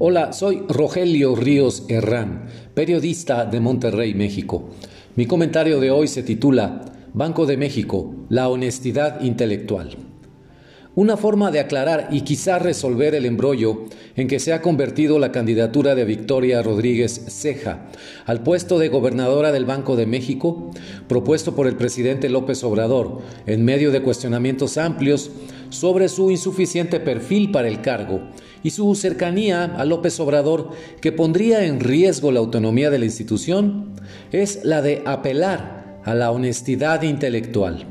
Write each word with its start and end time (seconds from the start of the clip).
Hola, 0.00 0.32
soy 0.32 0.62
Rogelio 0.68 1.34
Ríos 1.34 1.84
Herrán, 1.88 2.44
periodista 2.72 3.44
de 3.44 3.58
Monterrey, 3.58 4.14
México. 4.14 4.70
Mi 5.16 5.26
comentario 5.26 5.80
de 5.80 5.90
hoy 5.90 6.06
se 6.06 6.22
titula 6.22 6.84
Banco 7.14 7.46
de 7.46 7.56
México, 7.56 8.14
la 8.28 8.48
honestidad 8.48 9.20
intelectual. 9.22 10.07
Una 10.98 11.16
forma 11.16 11.52
de 11.52 11.60
aclarar 11.60 12.08
y 12.10 12.22
quizá 12.22 12.58
resolver 12.58 13.14
el 13.14 13.24
embrollo 13.24 13.84
en 14.16 14.26
que 14.26 14.40
se 14.40 14.52
ha 14.52 14.60
convertido 14.60 15.20
la 15.20 15.30
candidatura 15.30 15.94
de 15.94 16.04
Victoria 16.04 16.60
Rodríguez 16.60 17.24
Ceja 17.28 17.86
al 18.26 18.42
puesto 18.42 18.80
de 18.80 18.88
gobernadora 18.88 19.52
del 19.52 19.64
Banco 19.64 19.94
de 19.94 20.06
México, 20.06 20.72
propuesto 21.06 21.54
por 21.54 21.68
el 21.68 21.76
presidente 21.76 22.28
López 22.28 22.64
Obrador, 22.64 23.20
en 23.46 23.64
medio 23.64 23.92
de 23.92 24.02
cuestionamientos 24.02 24.76
amplios 24.76 25.30
sobre 25.70 26.08
su 26.08 26.32
insuficiente 26.32 26.98
perfil 26.98 27.52
para 27.52 27.68
el 27.68 27.80
cargo 27.80 28.22
y 28.64 28.70
su 28.70 28.92
cercanía 28.96 29.66
a 29.66 29.84
López 29.84 30.18
Obrador 30.18 30.70
que 31.00 31.12
pondría 31.12 31.64
en 31.64 31.78
riesgo 31.78 32.32
la 32.32 32.40
autonomía 32.40 32.90
de 32.90 32.98
la 32.98 33.04
institución, 33.04 33.92
es 34.32 34.64
la 34.64 34.82
de 34.82 35.04
apelar 35.06 36.00
a 36.04 36.16
la 36.16 36.32
honestidad 36.32 37.02
intelectual. 37.02 37.86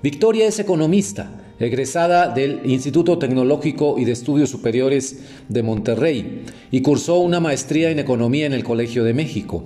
Victoria 0.00 0.46
es 0.46 0.60
economista, 0.60 1.40
egresada 1.58 2.28
del 2.28 2.60
Instituto 2.64 3.18
Tecnológico 3.18 3.96
y 3.98 4.04
de 4.04 4.12
Estudios 4.12 4.50
Superiores 4.50 5.20
de 5.48 5.62
Monterrey 5.62 6.42
y 6.70 6.82
cursó 6.82 7.18
una 7.18 7.40
maestría 7.40 7.90
en 7.90 7.98
Economía 7.98 8.46
en 8.46 8.52
el 8.52 8.64
Colegio 8.64 9.04
de 9.04 9.14
México, 9.14 9.64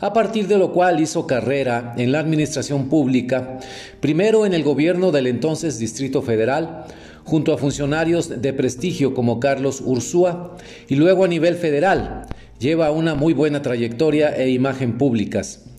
a 0.00 0.12
partir 0.12 0.48
de 0.48 0.58
lo 0.58 0.72
cual 0.72 1.00
hizo 1.00 1.26
carrera 1.26 1.94
en 1.96 2.12
la 2.12 2.20
administración 2.20 2.88
pública, 2.88 3.58
primero 4.00 4.46
en 4.46 4.54
el 4.54 4.62
gobierno 4.62 5.12
del 5.12 5.26
entonces 5.26 5.78
Distrito 5.78 6.22
Federal, 6.22 6.84
junto 7.24 7.52
a 7.52 7.58
funcionarios 7.58 8.42
de 8.42 8.52
prestigio 8.52 9.14
como 9.14 9.40
Carlos 9.40 9.82
Ursúa, 9.84 10.56
y 10.88 10.96
luego 10.96 11.24
a 11.24 11.28
nivel 11.28 11.54
federal. 11.54 12.26
Lleva 12.58 12.90
una 12.90 13.14
muy 13.14 13.32
buena 13.32 13.62
trayectoria 13.62 14.36
e 14.36 14.50
imagen 14.50 14.98
públicas. 14.98 15.69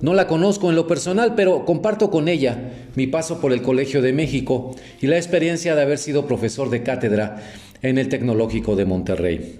No 0.00 0.14
la 0.14 0.28
conozco 0.28 0.70
en 0.70 0.76
lo 0.76 0.86
personal, 0.86 1.34
pero 1.34 1.64
comparto 1.64 2.10
con 2.10 2.28
ella 2.28 2.70
mi 2.94 3.08
paso 3.08 3.40
por 3.40 3.52
el 3.52 3.62
Colegio 3.62 4.00
de 4.00 4.12
México 4.12 4.76
y 5.00 5.08
la 5.08 5.16
experiencia 5.16 5.74
de 5.74 5.82
haber 5.82 5.98
sido 5.98 6.26
profesor 6.26 6.70
de 6.70 6.84
cátedra 6.84 7.42
en 7.82 7.98
el 7.98 8.08
Tecnológico 8.08 8.76
de 8.76 8.84
Monterrey. 8.84 9.58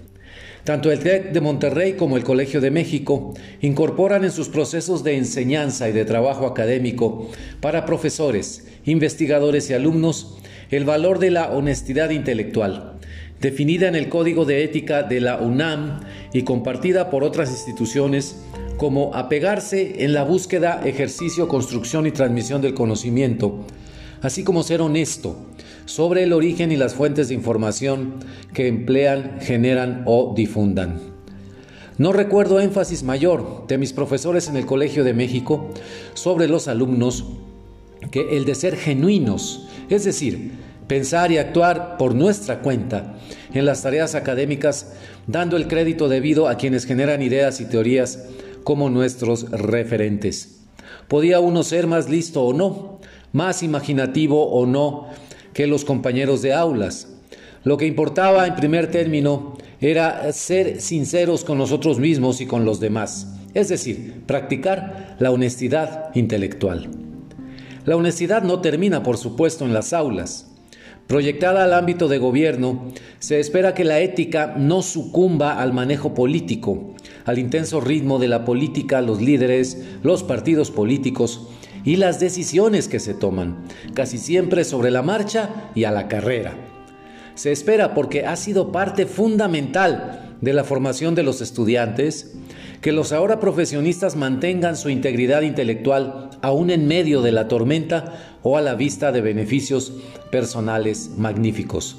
Tanto 0.63 0.91
el 0.91 0.99
TEC 0.99 1.31
de 1.31 1.41
Monterrey 1.41 1.93
como 1.93 2.15
el 2.15 2.23
Colegio 2.23 2.61
de 2.61 2.71
México 2.71 3.33
incorporan 3.61 4.23
en 4.23 4.31
sus 4.31 4.49
procesos 4.49 5.03
de 5.03 5.17
enseñanza 5.17 5.89
y 5.89 5.93
de 5.93 6.05
trabajo 6.05 6.45
académico 6.45 7.29
para 7.59 7.85
profesores, 7.85 8.67
investigadores 8.85 9.69
y 9.69 9.73
alumnos 9.73 10.37
el 10.69 10.85
valor 10.85 11.19
de 11.19 11.31
la 11.31 11.51
honestidad 11.51 12.11
intelectual, 12.11 12.93
definida 13.41 13.87
en 13.87 13.95
el 13.95 14.07
Código 14.07 14.45
de 14.45 14.63
Ética 14.63 15.03
de 15.03 15.19
la 15.19 15.37
UNAM 15.37 16.01
y 16.33 16.43
compartida 16.43 17.09
por 17.09 17.23
otras 17.23 17.49
instituciones 17.49 18.37
como 18.79 19.13
apegarse 19.13 20.05
en 20.05 20.13
la 20.13 20.23
búsqueda, 20.23 20.81
ejercicio, 20.85 21.49
construcción 21.49 22.07
y 22.07 22.11
transmisión 22.11 22.61
del 22.61 22.73
conocimiento, 22.73 23.65
así 24.21 24.45
como 24.45 24.63
ser 24.63 24.81
honesto 24.81 25.35
sobre 25.83 26.23
el 26.23 26.31
origen 26.31 26.71
y 26.71 26.77
las 26.77 26.93
fuentes 26.93 27.27
de 27.27 27.33
información 27.33 28.13
que 28.53 28.67
emplean, 28.67 29.39
generan 29.41 30.03
o 30.05 30.33
difundan. 30.33 31.01
No 31.97 32.13
recuerdo 32.13 32.61
énfasis 32.61 33.03
mayor 33.03 33.67
de 33.67 33.77
mis 33.77 33.91
profesores 33.91 34.47
en 34.47 34.55
el 34.55 34.65
Colegio 34.65 35.03
de 35.03 35.13
México 35.13 35.71
sobre 36.13 36.47
los 36.47 36.69
alumnos 36.69 37.25
que 38.11 38.37
el 38.37 38.45
de 38.45 38.55
ser 38.55 38.77
genuinos, 38.77 39.67
es 39.89 40.05
decir, 40.05 40.53
pensar 40.87 41.33
y 41.33 41.37
actuar 41.37 41.97
por 41.97 42.15
nuestra 42.15 42.61
cuenta 42.61 43.17
en 43.53 43.65
las 43.65 43.83
tareas 43.83 44.15
académicas, 44.15 44.93
dando 45.27 45.57
el 45.57 45.67
crédito 45.67 46.07
debido 46.07 46.47
a 46.47 46.55
quienes 46.55 46.85
generan 46.85 47.21
ideas 47.21 47.59
y 47.59 47.65
teorías 47.65 48.19
como 48.63 48.89
nuestros 48.89 49.49
referentes. 49.51 50.61
Podía 51.07 51.39
uno 51.39 51.63
ser 51.63 51.87
más 51.87 52.09
listo 52.09 52.43
o 52.43 52.53
no, 52.53 52.99
más 53.33 53.63
imaginativo 53.63 54.47
o 54.51 54.65
no 54.65 55.07
que 55.53 55.67
los 55.67 55.85
compañeros 55.85 56.41
de 56.41 56.53
aulas. 56.53 57.07
Lo 57.63 57.77
que 57.77 57.85
importaba 57.85 58.47
en 58.47 58.55
primer 58.55 58.89
término 58.89 59.57
era 59.81 60.31
ser 60.33 60.81
sinceros 60.81 61.43
con 61.43 61.57
nosotros 61.57 61.99
mismos 61.99 62.41
y 62.41 62.45
con 62.45 62.65
los 62.65 62.79
demás, 62.79 63.35
es 63.53 63.69
decir, 63.69 64.23
practicar 64.25 65.15
la 65.19 65.31
honestidad 65.31 66.15
intelectual. 66.15 66.89
La 67.85 67.95
honestidad 67.95 68.43
no 68.43 68.61
termina, 68.61 69.03
por 69.03 69.17
supuesto, 69.17 69.65
en 69.65 69.73
las 69.73 69.93
aulas. 69.93 70.51
Proyectada 71.09 71.63
al 71.63 71.73
ámbito 71.73 72.07
de 72.07 72.19
gobierno, 72.19 72.85
se 73.17 73.39
espera 73.39 73.73
que 73.73 73.83
la 73.83 73.99
ética 73.99 74.53
no 74.55 74.83
sucumba 74.83 75.59
al 75.59 75.73
manejo 75.73 76.13
político, 76.13 76.93
al 77.25 77.39
intenso 77.39 77.81
ritmo 77.81 78.19
de 78.19 78.27
la 78.27 78.45
política, 78.45 79.01
los 79.01 79.19
líderes, 79.19 79.83
los 80.03 80.21
partidos 80.21 80.69
políticos 80.69 81.47
y 81.83 81.95
las 81.95 82.19
decisiones 82.19 82.87
que 82.87 82.99
se 82.99 83.15
toman, 83.15 83.57
casi 83.95 84.19
siempre 84.19 84.63
sobre 84.63 84.91
la 84.91 85.01
marcha 85.01 85.71
y 85.73 85.85
a 85.85 85.91
la 85.91 86.07
carrera. 86.07 86.53
Se 87.33 87.51
espera 87.51 87.95
porque 87.95 88.27
ha 88.27 88.35
sido 88.35 88.71
parte 88.71 89.07
fundamental 89.07 90.35
de 90.41 90.53
la 90.53 90.63
formación 90.63 91.15
de 91.15 91.23
los 91.23 91.41
estudiantes, 91.41 92.35
que 92.81 92.91
los 92.91 93.13
ahora 93.13 93.39
profesionistas 93.39 94.15
mantengan 94.15 94.77
su 94.77 94.91
integridad 94.91 95.41
intelectual 95.41 96.29
aún 96.43 96.69
en 96.69 96.87
medio 96.87 97.23
de 97.23 97.31
la 97.31 97.47
tormenta 97.47 98.28
o 98.43 98.57
a 98.57 98.61
la 98.61 98.75
vista 98.75 99.11
de 99.11 99.21
beneficios 99.21 99.93
personales 100.31 101.11
magníficos. 101.17 101.97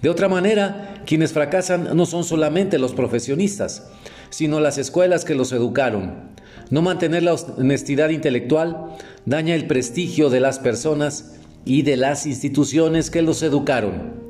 De 0.00 0.08
otra 0.08 0.28
manera, 0.28 1.02
quienes 1.06 1.32
fracasan 1.32 1.96
no 1.96 2.06
son 2.06 2.24
solamente 2.24 2.78
los 2.78 2.92
profesionistas, 2.92 3.88
sino 4.30 4.60
las 4.60 4.78
escuelas 4.78 5.24
que 5.24 5.34
los 5.34 5.52
educaron. 5.52 6.32
No 6.70 6.82
mantener 6.82 7.22
la 7.22 7.34
honestidad 7.34 8.08
intelectual 8.08 8.96
daña 9.26 9.54
el 9.54 9.66
prestigio 9.66 10.30
de 10.30 10.40
las 10.40 10.58
personas 10.58 11.36
y 11.64 11.82
de 11.82 11.96
las 11.96 12.26
instituciones 12.26 13.10
que 13.10 13.22
los 13.22 13.42
educaron. 13.42 14.20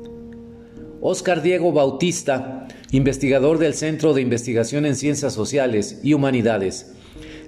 Oscar 1.01 1.41
Diego 1.41 1.71
Bautista, 1.71 2.67
investigador 2.91 3.57
del 3.57 3.73
Centro 3.73 4.13
de 4.13 4.21
Investigación 4.21 4.85
en 4.85 4.95
Ciencias 4.95 5.33
Sociales 5.33 5.99
y 6.03 6.13
Humanidades 6.13 6.93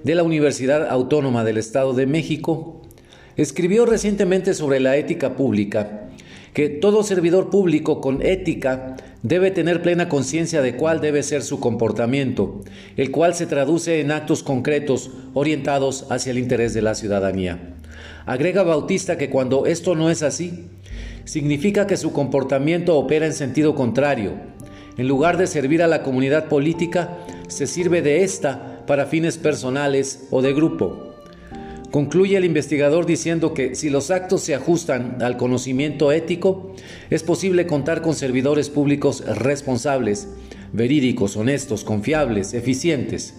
de 0.04 0.16
la 0.16 0.24
Universidad 0.24 0.88
Autónoma 0.90 1.44
del 1.44 1.58
Estado 1.58 1.94
de 1.94 2.06
México, 2.06 2.82
escribió 3.38 3.86
recientemente 3.86 4.54
sobre 4.54 4.80
la 4.80 4.98
ética 4.98 5.36
pública 5.36 6.06
que 6.56 6.70
todo 6.70 7.04
servidor 7.04 7.50
público 7.50 8.00
con 8.00 8.22
ética 8.26 8.96
debe 9.24 9.52
tener 9.52 9.82
plena 9.82 10.08
conciencia 10.08 10.62
de 10.62 10.78
cuál 10.78 11.02
debe 11.02 11.22
ser 11.22 11.44
su 11.44 11.60
comportamiento, 11.60 12.62
el 12.96 13.12
cual 13.12 13.36
se 13.36 13.46
traduce 13.46 14.00
en 14.00 14.10
actos 14.10 14.42
concretos 14.42 15.12
orientados 15.34 16.10
hacia 16.10 16.32
el 16.32 16.40
interés 16.40 16.74
de 16.74 16.82
la 16.82 16.96
ciudadanía. 16.96 17.76
Agrega 18.26 18.64
Bautista 18.64 19.18
que 19.18 19.30
cuando 19.30 19.66
esto 19.66 19.96
no 19.96 20.10
es 20.10 20.24
así, 20.24 20.68
significa 21.26 21.88
que 21.88 21.98
su 21.98 22.14
comportamiento 22.14 22.98
opera 22.98 23.26
en 23.26 23.34
sentido 23.34 23.76
contrario. 23.76 24.36
En 24.98 25.10
lugar 25.10 25.36
de 25.36 25.48
servir 25.48 25.84
a 25.84 25.88
la 25.88 26.04
comunidad 26.04 26.48
política, 26.48 27.18
se 27.50 27.68
sirve 27.68 28.02
de 28.02 28.24
ésta 28.24 28.86
para 28.88 29.08
fines 29.08 29.38
personales 29.38 30.28
o 30.32 30.42
de 30.42 30.54
grupo. 30.54 31.15
Concluye 31.96 32.36
el 32.36 32.44
investigador 32.44 33.06
diciendo 33.06 33.54
que 33.54 33.74
si 33.74 33.90
los 33.90 34.12
actos 34.12 34.42
se 34.42 34.54
ajustan 34.54 35.20
al 35.22 35.38
conocimiento 35.38 36.12
ético, 36.12 36.74
es 37.10 37.24
posible 37.24 37.68
contar 37.68 38.02
con 38.02 38.16
servidores 38.16 38.70
públicos 38.70 39.24
responsables, 39.26 40.28
verídicos, 40.74 41.38
honestos, 41.38 41.86
confiables, 41.86 42.54
eficientes. 42.54 43.36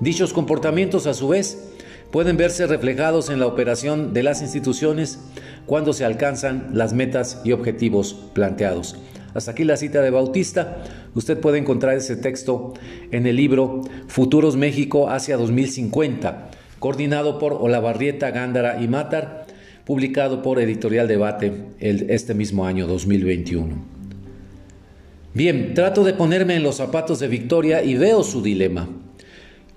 Dichos 0.00 0.32
comportamientos, 0.32 1.06
a 1.06 1.14
su 1.14 1.28
vez, 1.28 1.70
pueden 2.10 2.36
verse 2.36 2.66
reflejados 2.66 3.30
en 3.30 3.38
la 3.38 3.46
operación 3.46 4.12
de 4.12 4.24
las 4.24 4.42
instituciones 4.42 5.20
cuando 5.64 5.92
se 5.92 6.04
alcanzan 6.04 6.70
las 6.72 6.94
metas 6.94 7.40
y 7.44 7.52
objetivos 7.52 8.14
planteados. 8.32 8.96
Hasta 9.34 9.52
aquí 9.52 9.62
la 9.62 9.76
cita 9.76 10.02
de 10.02 10.10
Bautista. 10.10 10.82
Usted 11.14 11.38
puede 11.38 11.58
encontrar 11.58 11.96
ese 11.96 12.16
texto 12.16 12.74
en 13.12 13.28
el 13.28 13.36
libro 13.36 13.82
Futuros 14.08 14.56
México 14.56 15.10
hacia 15.10 15.36
2050 15.36 16.50
coordinado 16.78 17.38
por 17.38 17.54
Olavarrieta, 17.54 18.30
Gándara 18.30 18.82
y 18.82 18.88
Matar, 18.88 19.46
publicado 19.84 20.42
por 20.42 20.60
Editorial 20.60 21.08
Debate 21.08 21.52
este 21.80 22.34
mismo 22.34 22.66
año 22.66 22.86
2021. 22.86 23.76
Bien, 25.34 25.74
trato 25.74 26.04
de 26.04 26.14
ponerme 26.14 26.56
en 26.56 26.62
los 26.62 26.76
zapatos 26.76 27.20
de 27.20 27.28
Victoria 27.28 27.82
y 27.82 27.94
veo 27.94 28.22
su 28.22 28.42
dilema. 28.42 28.88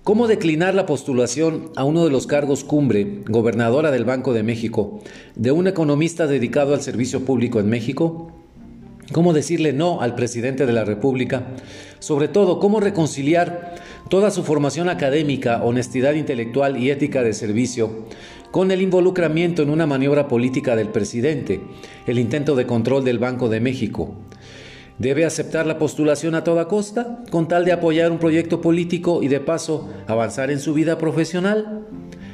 ¿Cómo 0.03 0.27
declinar 0.27 0.73
la 0.73 0.87
postulación 0.87 1.69
a 1.75 1.83
uno 1.83 2.03
de 2.03 2.09
los 2.09 2.25
cargos 2.25 2.63
cumbre, 2.63 3.21
gobernadora 3.27 3.91
del 3.91 4.03
Banco 4.03 4.33
de 4.33 4.41
México, 4.41 4.99
de 5.35 5.51
un 5.51 5.67
economista 5.67 6.25
dedicado 6.25 6.73
al 6.73 6.81
servicio 6.81 7.23
público 7.23 7.59
en 7.59 7.69
México? 7.69 8.40
¿Cómo 9.11 9.33
decirle 9.33 9.73
no 9.73 9.99
al 9.99 10.15
presidente 10.15 10.65
de 10.65 10.71
la 10.71 10.85
República? 10.85 11.43
Sobre 11.99 12.29
todo, 12.29 12.59
¿cómo 12.59 12.79
reconciliar 12.79 13.75
toda 14.09 14.31
su 14.31 14.43
formación 14.43 14.87
académica, 14.87 15.63
honestidad 15.63 16.13
intelectual 16.13 16.77
y 16.77 16.91
ética 16.91 17.21
de 17.21 17.33
servicio, 17.33 18.05
con 18.51 18.71
el 18.71 18.81
involucramiento 18.81 19.63
en 19.63 19.69
una 19.69 19.85
maniobra 19.85 20.29
política 20.29 20.77
del 20.77 20.89
presidente, 20.89 21.61
el 22.07 22.19
intento 22.19 22.55
de 22.55 22.65
control 22.65 23.03
del 23.03 23.19
Banco 23.19 23.49
de 23.49 23.59
México. 23.59 24.15
¿Debe 24.97 25.25
aceptar 25.25 25.65
la 25.65 25.77
postulación 25.77 26.35
a 26.35 26.43
toda 26.43 26.67
costa 26.69 27.23
con 27.31 27.47
tal 27.47 27.65
de 27.65 27.71
apoyar 27.73 28.11
un 28.11 28.19
proyecto 28.19 28.61
político 28.61 29.23
y 29.23 29.27
de 29.27 29.39
paso 29.41 29.89
avanzar 30.07 30.51
en 30.51 30.59
su 30.59 30.73
vida 30.73 30.97
profesional? 30.97 31.85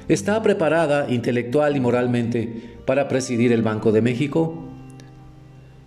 ¿Está 0.07 0.43
preparada 0.43 1.07
intelectual 1.09 1.75
y 1.75 1.79
moralmente 1.79 2.77
para 2.85 3.07
presidir 3.07 3.51
el 3.51 3.63
Banco 3.63 3.91
de 3.91 4.01
México? 4.01 4.66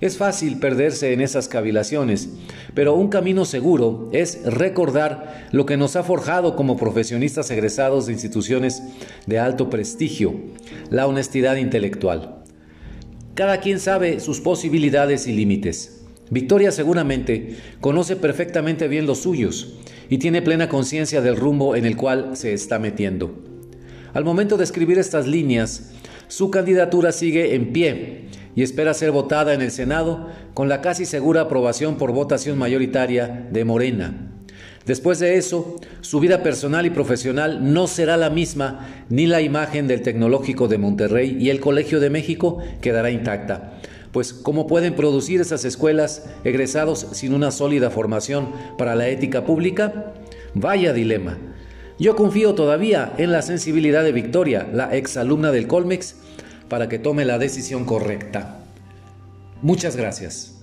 Es 0.01 0.17
fácil 0.17 0.59
perderse 0.59 1.13
en 1.13 1.21
esas 1.21 1.47
cavilaciones, 1.47 2.31
pero 2.73 2.95
un 2.95 3.09
camino 3.09 3.45
seguro 3.45 4.09
es 4.13 4.43
recordar 4.45 5.49
lo 5.53 5.67
que 5.67 5.77
nos 5.77 5.95
ha 5.95 6.03
forjado 6.03 6.57
como 6.57 6.79
profesionistas 6.79 7.51
egresados 7.51 8.07
de 8.07 8.15
instituciones 8.15 8.83
de 9.27 9.39
alto 9.39 9.69
prestigio, 9.69 10.35
la 10.89 11.07
honestidad 11.07 11.57
intelectual. 11.57 12.43
Cada 13.35 13.61
quien 13.61 13.79
sabe 13.79 14.21
sus 14.21 14.41
posibilidades 14.41 15.27
y 15.27 15.33
límites. 15.33 16.01
Victoria 16.31 16.73
seguramente 16.73 17.57
conoce 17.83 18.17
perfectamente 18.17 18.89
bien 18.89 19.07
los 19.07 19.19
suyos 19.19 19.81
y 20.09 20.17
tiene 20.17 20.41
plena 20.41 20.71
conciencia 20.71 21.21
del 21.21 21.37
rumbo 21.37 21.77
en 21.77 21.85
el 21.85 21.97
cual 21.97 22.39
se 22.39 22.55
está 22.55 22.79
metiendo. 22.79 23.35
Al 24.15 24.25
momento 24.25 24.57
de 24.57 24.65
escribir 24.65 24.99
estas 24.99 25.27
líneas, 25.27 25.93
su 26.29 26.51
candidatura 26.51 27.13
sigue 27.13 27.55
en 27.55 27.73
pie 27.73 28.29
y 28.61 28.63
espera 28.63 28.93
ser 28.93 29.11
votada 29.11 29.55
en 29.55 29.63
el 29.63 29.71
Senado 29.71 30.29
con 30.53 30.69
la 30.69 30.83
casi 30.83 31.07
segura 31.07 31.41
aprobación 31.41 31.97
por 31.97 32.13
votación 32.13 32.59
mayoritaria 32.59 33.49
de 33.51 33.65
Morena. 33.65 34.13
Después 34.85 35.19
de 35.19 35.39
eso, 35.39 35.81
su 36.03 36.21
vida 36.21 36.43
personal 36.43 36.85
y 36.85 36.91
profesional 36.91 37.73
no 37.73 37.87
será 37.87 38.19
la 38.19 38.29
misma, 38.29 38.87
ni 39.09 39.25
la 39.25 39.41
imagen 39.41 39.89
del 39.89 40.03
Tecnológico 40.03 40.69
de 40.69 40.77
Monterrey 40.77 41.39
y 41.41 41.49
el 41.49 41.59
Colegio 41.59 42.01
de 42.01 42.11
México 42.11 42.59
quedará 42.83 43.11
intacta. 43.11 43.79
Pues, 44.13 44.35
¿cómo 44.35 44.67
pueden 44.67 44.95
producir 44.95 45.41
esas 45.41 45.65
escuelas 45.65 46.29
egresados 46.45 47.07
sin 47.13 47.33
una 47.33 47.53
sólida 47.53 47.89
formación 47.89 48.51
para 48.77 48.95
la 48.95 49.09
ética 49.09 49.47
pública? 49.47 50.13
Vaya 50.53 50.93
dilema. 50.93 51.39
Yo 51.99 52.15
confío 52.15 52.55
todavía 52.55 53.13
en 53.17 53.33
la 53.33 53.41
sensibilidad 53.41 54.05
de 54.05 54.13
Victoria, 54.13 54.69
la 54.71 54.95
exalumna 54.95 55.51
del 55.51 55.67
Colmex, 55.67 56.17
para 56.71 56.89
que 56.89 56.99
tome 56.99 57.27
la 57.27 57.37
decisión 57.37 57.85
correcta. 57.85 58.61
Muchas 59.61 59.97
gracias. 59.97 60.60